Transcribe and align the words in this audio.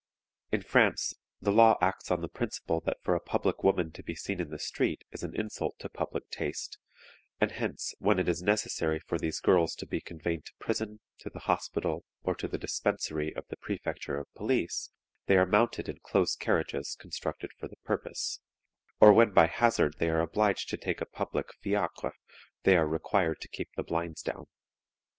In 0.51 0.63
France 0.63 1.13
the 1.39 1.51
law 1.51 1.77
acts 1.79 2.09
on 2.09 2.21
the 2.21 2.27
principle 2.27 2.81
that 2.87 2.97
for 3.03 3.13
a 3.13 3.19
public 3.21 3.63
woman 3.63 3.91
to 3.91 4.01
be 4.01 4.15
seen 4.15 4.41
in 4.41 4.49
the 4.49 4.57
street 4.57 5.03
is 5.11 5.21
an 5.21 5.35
insult 5.35 5.77
to 5.77 5.89
public 5.89 6.27
taste, 6.31 6.79
and 7.39 7.51
hence, 7.51 7.93
when 7.99 8.17
it 8.17 8.27
is 8.27 8.41
necessary 8.41 8.97
for 8.99 9.19
these 9.19 9.39
girls 9.39 9.75
to 9.75 9.85
be 9.85 10.01
conveyed 10.01 10.43
to 10.45 10.53
prison, 10.57 11.01
to 11.19 11.29
the 11.29 11.41
Hospital, 11.41 12.03
or 12.23 12.33
to 12.33 12.47
the 12.47 12.57
dispensary 12.57 13.31
of 13.35 13.45
the 13.49 13.57
Prefecture 13.57 14.17
of 14.17 14.25
Police, 14.33 14.89
they 15.27 15.37
are 15.37 15.45
mounted 15.45 15.87
in 15.87 15.99
close 16.01 16.35
carriages 16.35 16.95
constructed 16.99 17.51
for 17.59 17.67
the 17.67 17.77
purpose; 17.85 18.39
or 18.99 19.13
when 19.13 19.29
by 19.33 19.45
hazard 19.45 19.97
they 19.99 20.09
are 20.09 20.21
obliged 20.21 20.67
to 20.69 20.77
take 20.77 20.99
a 21.01 21.05
public 21.05 21.49
fiacre 21.61 22.15
they 22.63 22.75
are 22.75 22.87
required 22.87 23.39
to 23.41 23.47
keep 23.47 23.69
the 23.75 23.83
blinds 23.83 24.23
down. 24.23 24.45